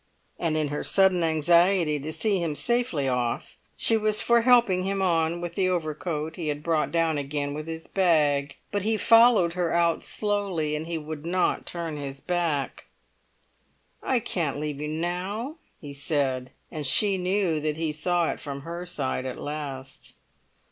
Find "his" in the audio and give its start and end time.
7.67-7.85, 11.97-12.19